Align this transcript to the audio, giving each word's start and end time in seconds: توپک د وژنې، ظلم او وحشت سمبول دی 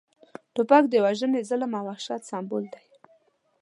توپک 0.55 0.83
د 0.89 0.93
وژنې، 1.05 1.41
ظلم 1.49 1.71
او 1.79 1.83
وحشت 1.89 2.21
سمبول 2.31 2.63
دی 2.73 2.83